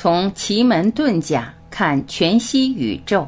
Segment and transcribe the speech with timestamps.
[0.00, 3.26] 从奇门遁甲看全息宇宙。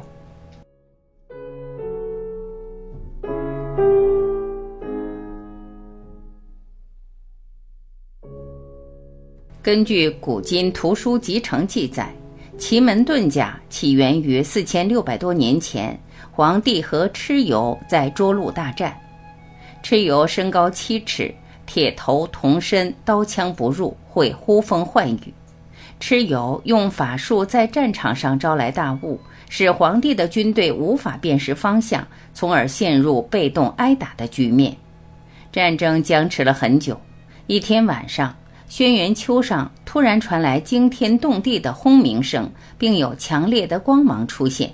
[9.61, 12.09] 根据古今图书集成记载，
[12.57, 15.99] 奇门遁甲起源于四千六百多年前，
[16.31, 18.97] 黄帝和蚩尤在涿鹿大战。
[19.83, 21.35] 蚩尤身高七尺，
[21.65, 25.33] 铁头铜身，刀枪不入，会呼风唤雨。
[26.01, 34.75] 蚩尤用法术在战场上招来大雾，使皇帝的军队无法辨识方向，从而陷入被动挨打的局面。
[35.51, 36.99] 战争僵持了很久。
[37.45, 38.35] 一天晚上，
[38.67, 42.49] 轩辕丘上突然传来惊天动地的轰鸣声，
[42.79, 44.73] 并有强烈的光芒出现。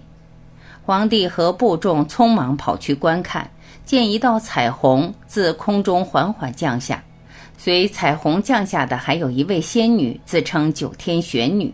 [0.84, 3.50] 皇帝和部众匆忙跑去观看，
[3.84, 7.04] 见一道彩虹自空中缓缓降下。
[7.58, 11.74] 随彩虹降下的还有一位仙女，自称九天玄女。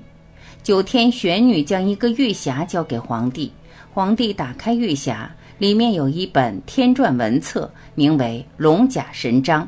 [0.64, 3.52] 九天玄女将一个玉匣交给皇帝，
[3.94, 9.62] 皇帝打开玉匣，里面有一本天篆文册，名为《龙甲神章》。《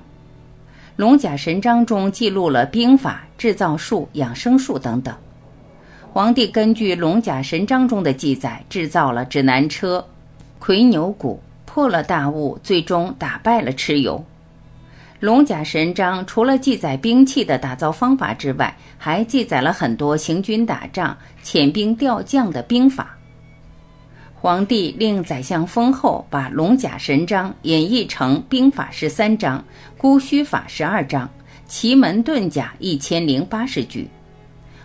[0.95, 5.13] 龙甲神章》中记录了兵法、制造术、养生术等等。
[6.13, 10.03] 皇帝根据《龙甲神章》中的记载，制造了指南车、
[10.59, 14.17] 魁牛骨，破了大雾，最终打败了蚩尤。
[15.25, 23.17] 《龙甲神章》除了记载兵器的打造方法之外，还记载了很多行军打仗、遣兵调将的兵法。
[24.35, 29.65] 皇帝令宰相封后把《龙甲神章》演绎成兵法十三章、
[29.97, 31.27] 姑须法十二章、
[31.65, 34.07] 奇门遁甲一千零八十局。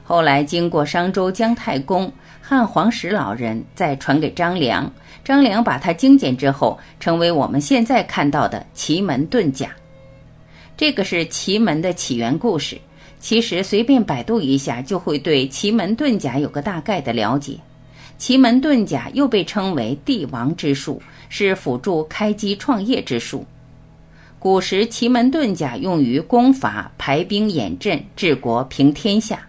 [0.02, 2.10] 后来经过商周姜太公、
[2.41, 4.91] 汉黄石老人，再传给张良，
[5.22, 9.69] 张良把它精简之后，成为我们现在看到的奇门遁甲。
[10.80, 12.78] 这个是奇门的起源故事。
[13.18, 17.58] 其实随便百度一下，就会对奇门遁甲有个大概的了解。
[18.16, 23.44] 奇门遁甲又被称为帝王之术，是辅助开基创业之术。
[24.38, 29.46] 古时奇门遁甲用于攻伐、排兵演阵、治国平天下，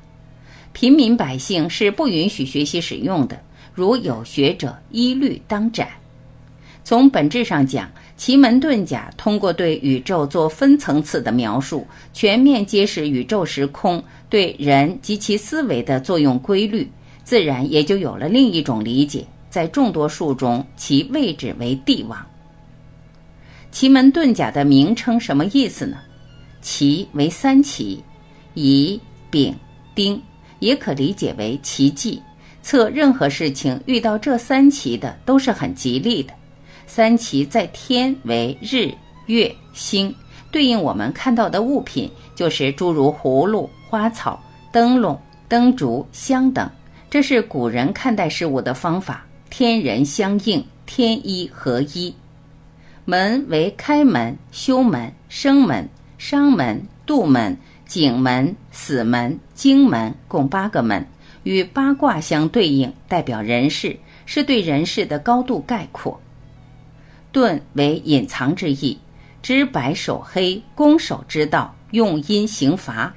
[0.74, 3.40] 平民百姓是不允许学习使用的。
[3.74, 5.88] 如有学者，一律当斩。
[6.84, 7.90] 从本质上讲，
[8.22, 16.88] 奇门遁甲通过对宇宙做分层次的描述，全面揭示宇宙时空对人及其思维的作用规律。
[17.24, 22.24] 自然也就有了另一种理解，在众多术中，其位置为帝王。
[23.72, 25.98] 奇门遁甲的名称什么意思呢？
[26.62, 28.04] 奇为三奇，
[28.54, 29.02] 乙、
[29.32, 29.52] 丙、
[29.96, 30.22] 丁，
[30.60, 32.22] 也可理解为奇迹。
[32.62, 36.32] 测任何事情遇到这三奇的都是很吉利的。
[36.94, 38.92] 三奇在天为日、
[39.28, 40.14] 月、星，
[40.52, 44.38] 对应我们看到的物品就是诸如葫芦、花草、
[44.74, 46.70] 灯笼、灯烛、香等。
[47.10, 52.14] 这是古人看待事物的方法，天人相应，天一合一。
[53.06, 55.88] 门为开门、修门、生门、
[56.18, 57.56] 伤门、度门、
[57.88, 61.08] 景门、死门、经门，共八个门，
[61.44, 66.20] 与八卦相对应，代表人事，是对人事的高度概括。
[67.34, 68.98] 遁为隐藏之意，
[69.42, 73.14] 知白守黑，攻守之道，用阴行罚。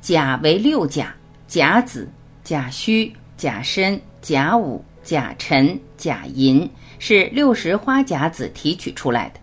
[0.00, 1.14] 甲为六甲，
[1.46, 2.08] 甲子。
[2.44, 9.38] 甲戌、甲申、甲午、甲辰、甲寅是六十花甲子提取出来的。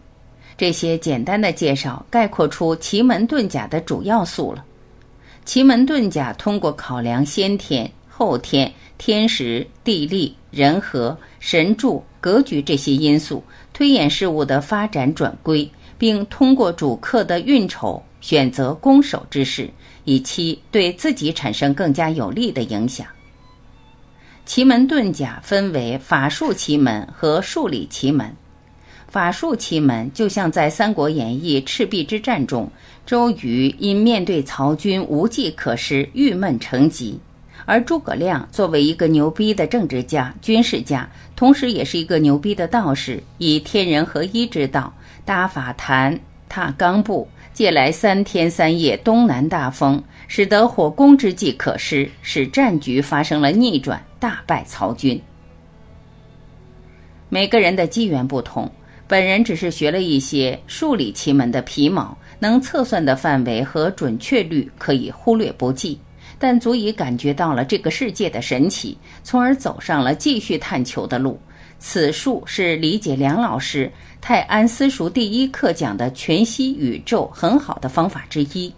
[0.57, 4.65] 这些简单的介绍概括出奇门遁甲的主要素了。
[5.45, 13.41] 奇门遁甲通过考量先天、后天、天时、地利、人和、神助、格局这些因素，
[13.79, 19.69] 推演事物的发展转归，并通过主客的运筹选择攻守之势。
[20.03, 23.07] 以期对自己产生更加有利的影响。
[24.45, 28.35] 奇门遁甲分为法术奇门和数理奇门。
[29.07, 32.69] 法术奇门就像在《三国演义》赤壁之战中，
[33.05, 37.17] 周瑜因面对曹军无计可施，郁闷成疾；
[37.69, 44.91] 而诸葛亮作为一个牛逼的政治家、军事家，同时也是一个牛逼的道士，以天人合一之道
[45.23, 46.19] 搭法坛、
[46.49, 47.27] 踏罡步。
[47.53, 55.21] 借来三天三夜东南大风，使得火攻之计可施，使战局发生了逆转，大败曹军。
[57.27, 58.71] 每个人的机缘不同，
[59.07, 65.99] 本人只是学了一些数理奇门的皮毛，能测算的范围和准确率可以忽略不计，
[66.39, 71.39] 但足以感觉到了这个世界的神奇，从而走上了继续探求的路。
[71.77, 73.89] 此术是理解梁老师
[74.19, 78.73] 泰安私塾第一课讲的全息宇宙很好的方法之一。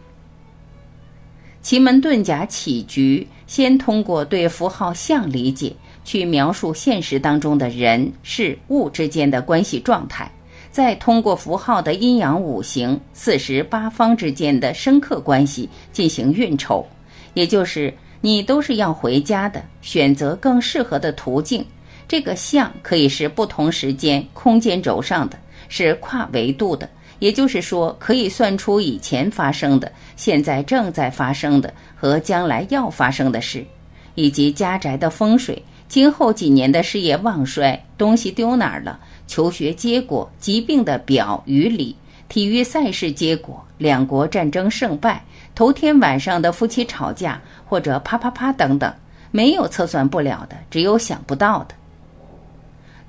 [1.62, 10.31] 奇门遁甲起局先通过对符号像理解，去描述现实当中的人事物之间的关系状态，
[10.72, 16.86] 再通过符号的阴阳五行、四时八方之间的深刻关系进行运筹。
[17.33, 21.66] 也就是你都是要回家的，选择更适合的途径。
[22.07, 25.38] 这个像可以是不同时间、空间轴上的，
[25.69, 26.89] 是跨维度的。
[27.19, 33.63] 也就是说，可以算出以前发生的、现在正在发生的和将来要发生的事，
[34.16, 41.95] 以及家宅的风水、今后几年的事业旺衰、东西丢哪儿了、求学结果、疾病的表与里、
[42.27, 45.24] 体育赛事结果、两国战争胜败、
[45.62, 48.92] 头天晚上的夫妻吵架或者啪啪啪等等，
[49.30, 51.75] 没有测算不了的，只有想不到的。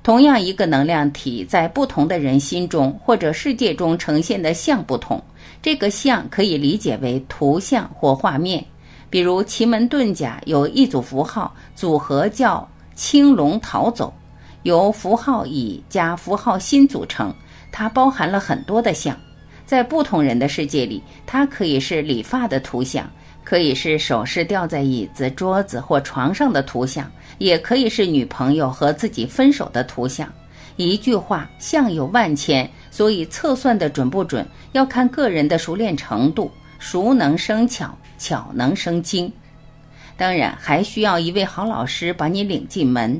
[0.03, 5.19] 同样一个能量体，在不同的人心中或者世界中呈现的像不同，
[5.63, 8.63] 这个像可以理解为图像或画面。
[9.09, 14.13] 比如奇门遁甲有一组符号组合叫青龙逃走，
[14.61, 17.33] 由符号乙加符号辛组成，
[17.71, 19.17] 它包含了很多的像。
[19.73, 23.09] 在不同人的世界里，它可以是理发的图像。
[23.43, 30.31] 可以是首饰掉在椅子、桌子或床上的图像，也可以是女朋友和自己分手的图像。
[30.75, 36.51] 一句话，相有万千，所以测算的准不准，要看个人的熟练程度。
[36.77, 39.33] 熟能生巧，巧能生精。
[40.15, 43.19] 当然，还需要一位好老师把你领进门。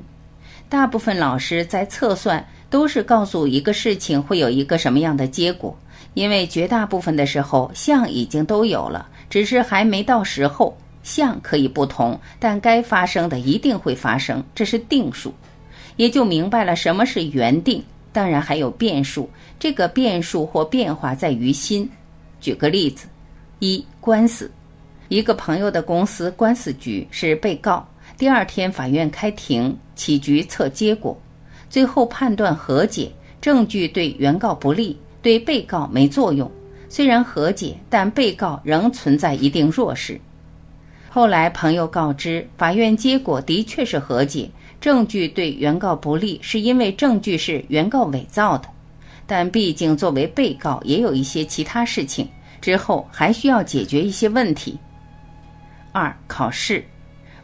[0.69, 5.77] 大部分老师在测算都是告诉一个事情会有一个什么样的结果，
[6.15, 9.07] 因为绝大部分的时候，像已经都有了。
[9.29, 15.31] 只是还没到时候，像可以不同，但该发生的一定会发生，这是定数，
[15.97, 17.83] 也就明白了什么是原定。
[18.11, 19.29] 当然还有变数，
[19.59, 21.87] 这个变数或变化在于心。
[22.41, 23.05] 举个例子，
[23.59, 24.49] 一官司，
[25.09, 27.87] 一个朋友的公司官司局是被告，
[28.17, 31.15] 第二天法院开庭，起局测结果，
[31.73, 33.11] 最后判断和解，
[33.41, 36.47] 证据对原告不利，对被告没作用。
[36.87, 40.21] 虽然和解，但被告仍存在一定弱势。
[41.09, 44.47] 后来朋友告知，法院结果的确是和解，
[44.79, 48.69] 证据对原告不利，是因为证据是原告伪造的。
[49.25, 52.29] 但毕竟作为被告，也有一些其他事情，
[52.61, 54.77] 之后还需要解决一些问题。
[55.91, 56.85] 二考试，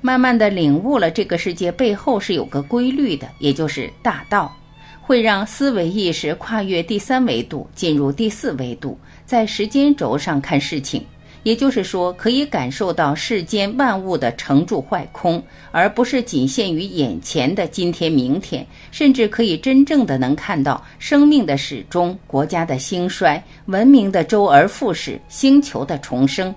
[0.02, 4.56] 慢慢的领悟了这个世界背后是有个规律的，也就是大道。
[5.02, 11.04] 会让思维意识跨越第三维度，进入第四维度，在时间轴上看事情，
[11.42, 26.54] 也就是说，可以感受到世间万物的成住坏空，而不是仅限于眼前的今天、明天，甚至可以真正的能看到生命的始终、国家的兴衰、文明的周而复始、星球的重生。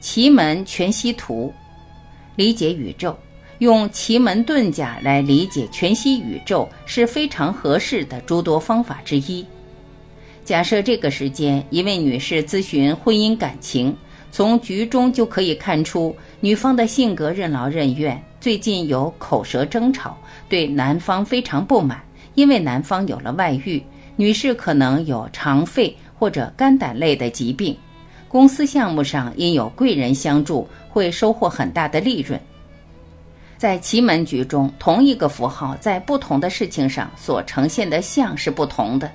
[0.00, 1.54] 奇门全息图，
[2.36, 3.16] 理解宇宙。
[3.58, 9.46] 用奇门遁甲来理解全息宇宙是非常合适的诸多方法之一。
[10.44, 13.96] 假设这个时间，一位女士咨询婚姻感情，
[14.32, 20.18] 从局中就可以看出女方的性格任劳任怨，最近有口舌争吵，
[20.48, 22.02] 对男方非常不满，
[22.34, 23.80] 因为男方有了外遇。
[24.16, 27.76] 女士可能有肠肺或者肝胆类的疾病，
[28.26, 32.38] 公司项目上因有贵人相助，会收获很大的利润。
[33.56, 39.10] 在奇门局中，同一个符号在不同的事情上所呈现的像是不同的，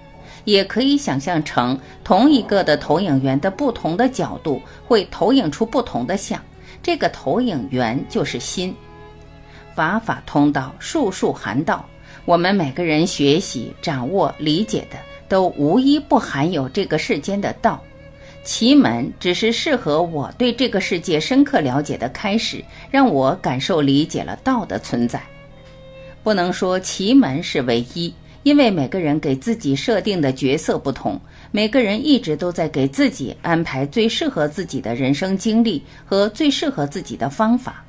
[0.46, 6.42] 也可以想象成同一个的投影源的不同的角度会投影出不同的像。
[6.82, 8.74] 这个投影源就是心。
[9.76, 11.86] 法法通道，术术含道。
[12.24, 14.98] 我们每个人学习、掌握、理解的，
[15.28, 17.82] 都无一不含有这个世间的道。
[18.48, 25.22] 奇门只是适合我对这个世界深刻了解的开始，让我感受理解了道的存在。
[26.24, 28.14] 不能说奇门是唯一，
[28.44, 31.20] 因为每个人给自己设定的角色不同，
[31.52, 37.84] 每个人一直都在给自己安排最适合自己的人生经历和最适合自己的方法。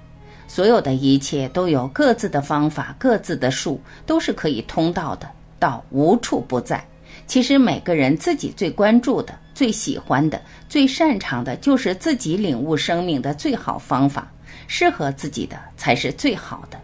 [0.49, 6.85] 所有的一切都有各自的方法、各自的术，都是可以通道的，道无处不在。
[7.29, 14.31] 其实每个人自己最关注的、最喜欢的、最擅长的，就是自己领悟生命的最好方法，
[14.69, 16.79] 适合自己的才是最好的。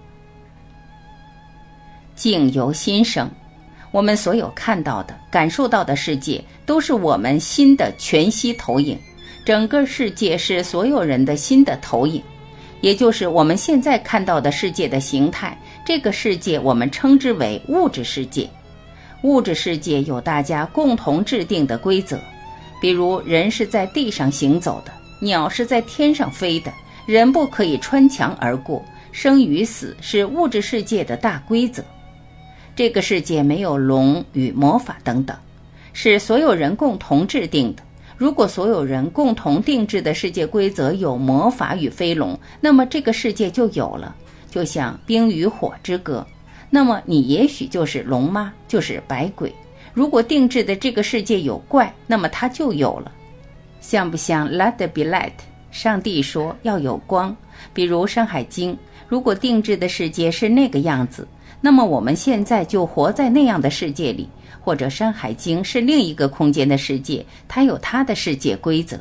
[2.17, 3.31] 境由心生，
[3.93, 8.99] 我们所有看到的、感受到的世界，都是我们心的全息投影。
[9.45, 12.21] 整个世界是所有人的心的投影，
[12.81, 15.57] 也就是我们现在看到的世界的形态。
[15.87, 18.51] 这个世界我们称之为物质世界。
[19.23, 22.19] 物质世界有大家共同制定的规则，
[22.85, 26.71] 比如人是在地上行走的，鸟是在天上飞的，
[27.07, 31.83] 人不可以穿墙而过，生与死是物质世界的大规则。
[32.77, 35.35] 这个世界没有龙与魔法等等，
[35.95, 37.83] 是所有人共同制定的。
[38.19, 44.15] 如果所有人共同定制的世界规则有魔法与飞龙，那么这个世界就有了。
[44.51, 46.27] 就像冰与火之歌，
[46.69, 49.51] 那么你也许就是龙妈，就是白鬼。
[49.95, 53.11] 如果定制的这个世界有怪，那么它就有了。
[53.81, 55.33] 像不像 let the be light
[55.71, 57.35] 上帝说要有光。
[57.73, 58.75] 比如《山海经》，
[59.09, 61.27] 如果定制的世界是那个样子，
[61.61, 64.29] 那么我们现在就活在那样的世界里。
[64.61, 68.99] 或者《山海经》是另一个空间的世界，它有它的世界规则。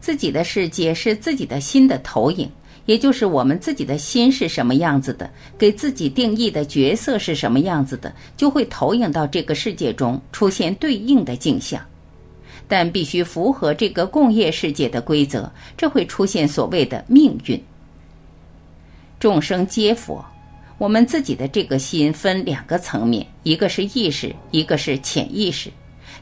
[0.00, 2.48] 自己的世界是自己的心的投影，
[2.86, 11.80] 也就是我们自己的心是什么样子的，给自己定义的角色是什么样子的，就会投影到这个世界中，出现对应的镜像。
[12.66, 17.62] 但必须符合这个共业世界的规则，这会出现所谓的命运。
[19.20, 20.24] 众生皆佛。
[20.76, 25.70] 我们自己的这个心分两个层面，一个是意识，一个是潜意识。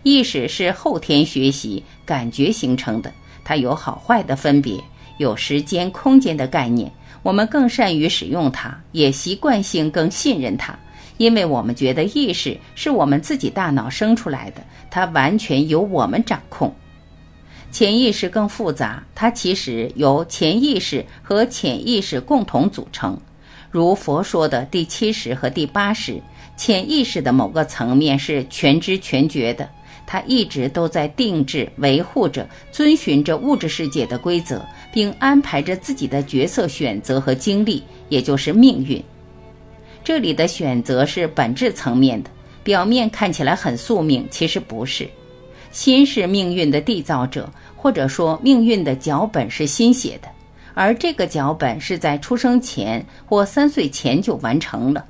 [0.03, 3.11] 意识是后天学习、感觉形成的，
[3.45, 4.79] 它有好坏的分别，
[5.23, 6.93] 有时间、空间的概念。
[7.23, 10.77] 我们更善于使用它，也习惯性更信任它，
[11.19, 16.75] 因为我们觉得意识是我们自己大脑生出来的，它完全由我们掌控。
[17.71, 23.17] 潜意识更复杂，它其实由潜意识和潜意识共同组成。
[23.71, 26.21] 如佛说的第七识和第八识，
[26.57, 29.67] 潜意识的某个层面是全知全觉的，
[30.07, 34.61] 它一直都在定制、维护着、遵循着物质世界的规则，
[34.93, 39.03] 并安排着自己的角色选择和经历，也就是命运。
[40.05, 42.31] 这里的选择是本质层面的，
[42.63, 45.09] 表面看起来很宿命，其实不是。
[45.71, 50.29] 心是命运的缔造者，或者说命运的脚本是心写的。
[50.75, 55.05] 而这个脚本是在出生前或三岁前就完成了。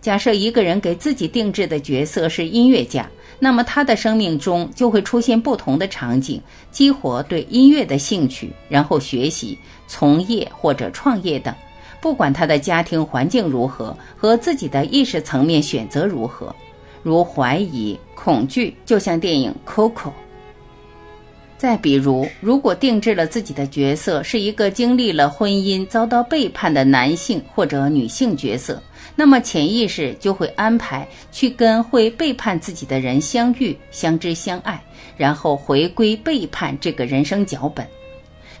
[0.00, 3.08] 假设一个人给自己定制的角色是音乐家，
[3.38, 6.40] 那么他的生命中就会出现不同的场景，
[6.70, 11.54] 激活对音乐的兴趣，然后学习、从业或者创业等。
[12.00, 16.54] 不管他的家庭环境如何和自己的意识层面选择如何，
[17.02, 20.10] 如怀疑、恐惧，就像电影《Coco》。
[21.58, 28.80] 再比如，如果定制了自己的角色是一个经历了婚姻遭到背叛的男性或者女性角色，
[29.16, 34.80] 那么潜意识就会安排去跟会背叛自己的人相遇、相知、相爱，
[35.16, 37.84] 然后回归背叛这个人生脚本。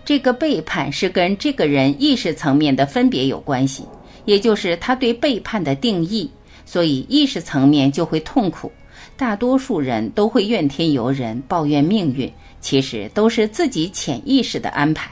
[0.04, 3.84] 这个背叛是跟这个人意识层面的分别有关系，
[4.24, 6.28] 也就是他对背叛的定义，
[6.66, 8.72] 所以意识层面就会痛苦。
[9.18, 12.32] 大多数人都会怨天尤人，抱怨命运。
[12.60, 15.10] 其实都是自己潜意识的安排，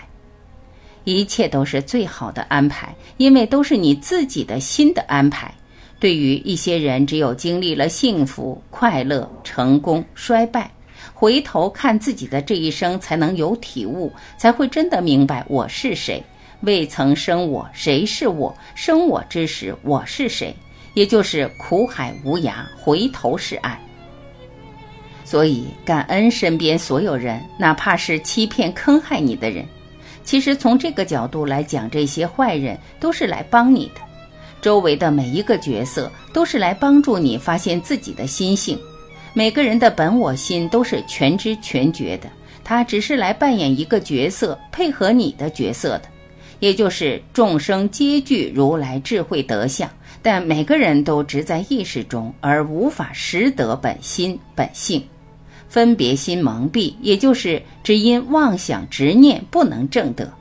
[1.03, 5.53] 一切都是最好的安排，因为都是你自己的心的安排。
[5.99, 10.71] 对于一些人，只有经历了幸福、快乐、成功、衰败，
[11.13, 16.23] 回头看自己的这一生，才能有体悟，才会真的明白我是谁。
[16.61, 18.57] 未曾生我，谁是我？
[18.77, 20.55] 生我之时，我是谁？
[20.95, 23.77] 也就是苦海无涯，回头是岸。
[25.27, 29.67] 所以，感恩身边所有人，哪怕是欺骗、坑害你的人。
[30.23, 34.01] 其实，从这个角度来讲，这些坏人都是来帮你的。
[34.63, 38.79] 周围的每一个角色都是来帮助你发现自己的心性。
[39.35, 42.31] 每个人的本我心都是全知全觉的，
[42.63, 46.03] 他只是来扮演一个角色，配合你的角色的。
[46.61, 49.91] 也就是众生皆具如来智慧德相，
[50.23, 55.05] 但每个人都只在意识中，而无法识得本心本性。
[55.69, 60.33] 分别心蒙蔽，也就是只因妄想执念不能正得。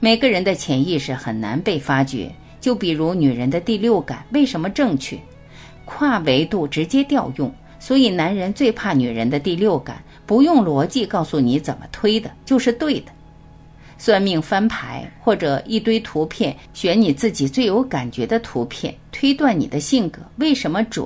[0.00, 2.30] 每个人的潜意识很难被发掘。
[2.60, 5.18] 就比如女人的第六感为什么正确？
[5.84, 13.06] 跨维度直接调用，所以男人最怕女人的第六感，不用逻辑告诉你怎么推的，就是对的。
[13.98, 21.04] 算命翻牌或者一堆图片，选你自己最有感觉的图片，推断你的性格为什么准？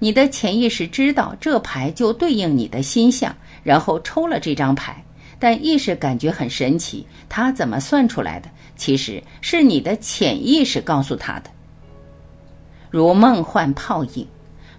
[0.00, 5.04] 你的潜意识知道这牌就对应你的心相，然后抽了这张牌，
[5.38, 8.48] 但意识感觉很神奇，他怎么算出来的？
[8.76, 11.50] 其实是你的潜意识告诉他的。
[12.90, 14.26] 如梦幻泡影，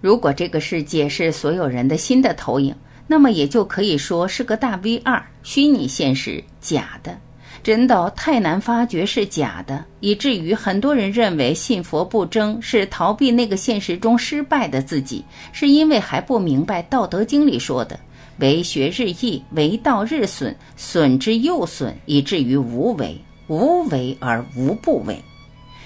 [0.00, 2.74] 如果这个世界是所有人的心的投影，
[3.06, 7.16] 那么也就可以说是个大 VR 虚拟现实，假的。
[7.62, 17.98] 真到太难发觉是假的，以至于很多人认为信佛不争是逃避那个现实中失败的自己，是因为还不明白《道德经》里说的
[18.38, 23.16] “为学日益，为道日损，损之又损，以至于无为”。
[23.48, 25.20] 无为而无不为。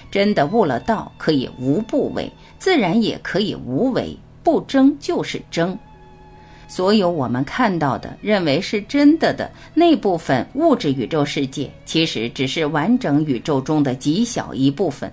[0.09, 4.17] 真的悟了道，可以无不为，自然也可以无为。
[4.41, 5.77] 不争就是争。
[6.67, 15.11] 所有我们看到的、认为是真的的那部分物质宇宙世界，其实只是完整宇宙中的极小一部分。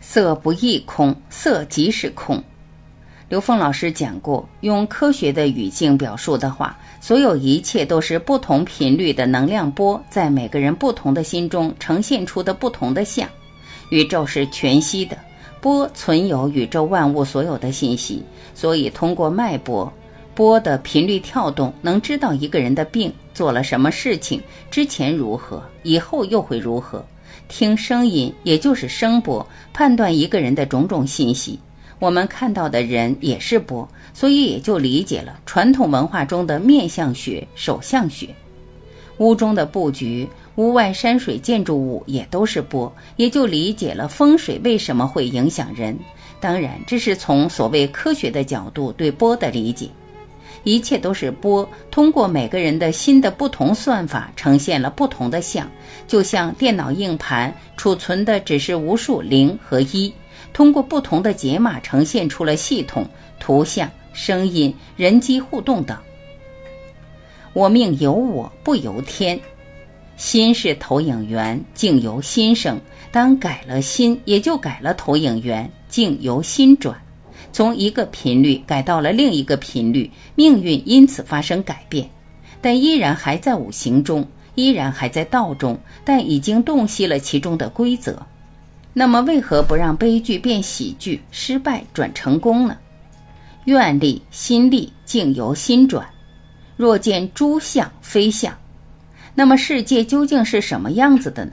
[0.00, 2.42] 色不异空，色即是空。
[3.28, 13.28] 刘峰老师讲过，用科学的语境表述的话，所有一切都是不同频率的能量波，在每个人不同的心中呈现出的不同的像。
[13.90, 15.18] 宇宙是全息的，
[15.60, 18.22] 波存有宇宙万物所有的信息，
[18.54, 19.92] 所以通过脉搏。
[20.36, 24.38] 波的频率跳动，能知道一个人的病做了什么事情，
[24.70, 27.02] 之前如何，以后又会如何。
[27.48, 31.58] 听声音，也就是声波，判断一个人的种种信息。
[31.98, 38.28] 我们看到的人也是波，所以也就理解了传统文化中的面相学、手相学。
[39.16, 45.98] 屋中的布局、屋外山水建筑物也都是波，也就理解了风水为什么会影响人。
[46.38, 49.88] 当然，这是从所谓科学的角度对波的理解。
[50.66, 55.70] 一切都是波，通过每个人的心的不同算法，呈现了不同的像。
[56.08, 60.12] 就像电脑硬盘储存的只是无数零和一，
[60.52, 63.08] 通过不同的解码呈现出了系统、
[63.38, 65.96] 图像、声音、人机互动等。
[67.52, 69.38] 我命由我不由天，
[70.16, 72.76] 心是投影源，境由心生。
[73.12, 77.00] 当改了心，也就改了投影源，境由心转。
[77.56, 82.06] 从一个频率改到了另一个频率，命运因此发生改变，
[82.60, 88.20] 但依然还在五行中，依然还在道中，但已经洞悉了其中的规则。
[88.92, 92.76] 那么，为何不让悲剧变喜剧，失败转成功呢？
[93.64, 96.06] 愿力、心力，境由心转。
[96.76, 98.54] 若见诸相非相，
[99.34, 101.52] 那么世界究竟是什么样子的呢？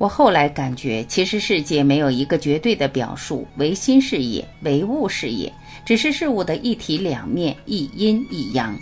[0.00, 5.52] 我后来感觉，其实世界没有一个绝对的表述，唯心是也，唯物是也，
[5.84, 8.74] 只是事物的一体两面，一阴一阳，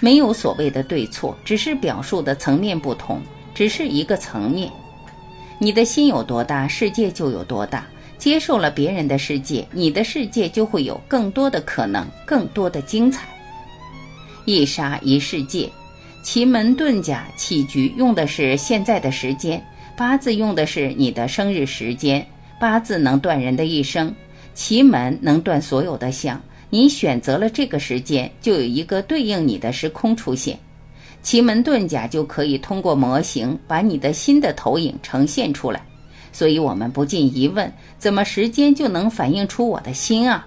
[0.00, 3.22] 没有所谓的对错，只是表述的层面不同，
[3.54, 4.68] 只是一个层面。
[5.60, 7.86] 你的心有多大，世界就有多大。
[8.18, 13.28] 接受了别人的世界，你的世界就会有更多的可能，更多的精彩。
[14.44, 15.70] 一沙一世界，
[16.24, 19.64] 奇门遁甲起局用的是现在的时间。
[19.96, 22.26] 八字用的是你的生日时间，
[22.58, 24.12] 八字能断人的一生，
[24.52, 26.40] 奇门能断所有的相。
[26.68, 30.58] 你选择了这个时间，就有一个对应你的时空出现。
[31.22, 35.80] 奇门遁甲就可以通过模型把你的新的投影呈现出来。
[36.32, 40.44] 所以我们不禁疑问：怎么时间就能反映出我的心啊？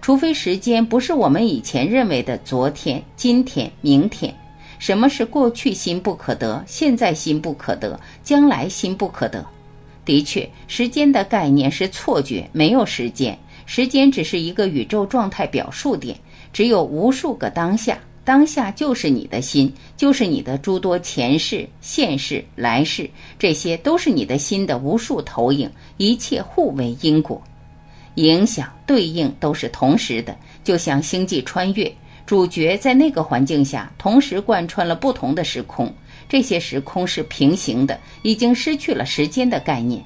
[0.00, 4.34] 除非时间不是我们以前认为的昨天、今天、明天。
[4.78, 9.44] 什么是过去心不可得，现在心不可得，将来心不可得？
[10.04, 16.16] 的确，时间的概念是错觉，没有时间，时间只是一个宇宙状态表述点，
[16.52, 27.42] 只有无数个当下，当下就是你的心，就是你的诸多前世、现世、来世，这些都是你的心的无数投影，一切互为因果，
[28.14, 31.92] 影响对应都是同时的，就像星际穿越。
[32.26, 35.94] 主角在那个环境下同时贯穿了不同的时空，
[36.28, 40.04] 这些时空是平行的，已经失去了时间的概念。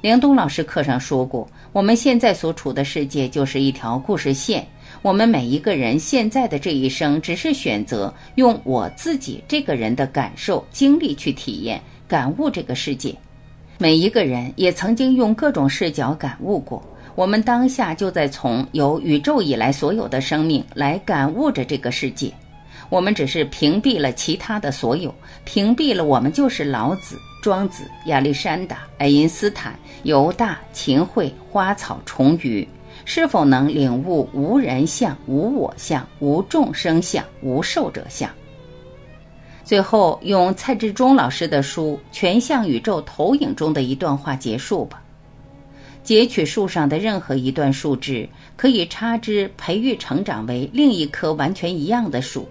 [0.00, 4.64] 梁东老师课上说过，我们现在所处的世界就是一条故事线，
[5.02, 13.12] 我们每一个人现在的这一生，只是选择用我自己这个人的感受、经历去体验、感悟这个世界。
[13.78, 16.80] 每一个人也曾经用各种视角感悟过。
[17.16, 22.30] 我们当下就在从有宇宙以来所有的生命来感悟着这个世界，
[22.90, 32.68] 我们只是屏蔽了其他的所有，屏蔽了我们就是老子、庄子、亚历山大、爱因斯坦、犹大、秦桧、花草虫鱼，
[33.06, 38.28] 是否能领悟无人相、无我相、无众生相、无受者相？
[39.64, 45.02] 最后用蔡志忠老师的书《全像宇宙投影》中的一段话结束吧。
[46.06, 52.48] 截取树上的任何一段树枝，可以插枝培育成长为另一棵完全一样的树。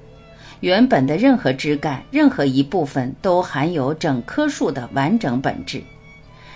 [0.60, 5.82] 原本的任何枝干、任何一部分都含有整棵树的完整本质。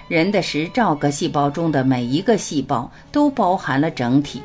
[0.09, 4.41] 人的十兆个细胞中的每一个细胞都包含了整体。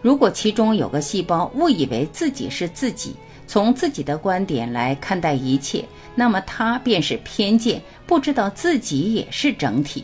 [0.00, 3.14] 如果其中有个细胞误以为自己是自己，
[3.46, 10.02] 从自己的观点来看待一切，那么它便是偏见，不知道自己也是整体。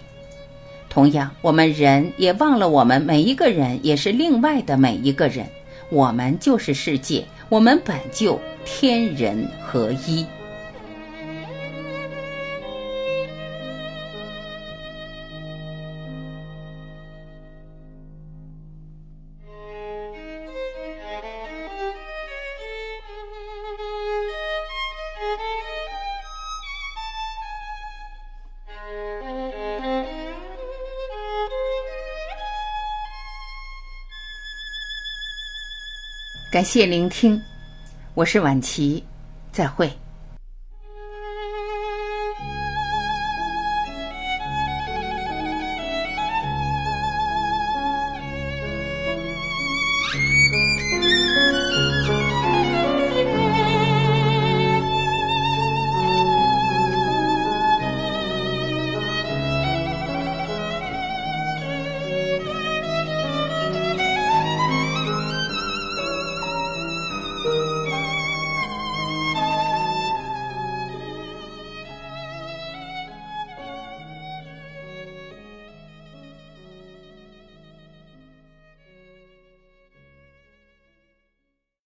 [0.94, 5.44] 同样，我们人也忘了，我们每一个人也是另外的每一个人。
[5.90, 10.24] 我们就是世界，我们本就天人合一。
[36.54, 37.42] 感谢聆听，
[38.14, 39.02] 我是晚琪，
[39.50, 39.92] 再会。